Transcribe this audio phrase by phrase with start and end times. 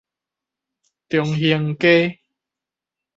[1.09, 2.21] 長興街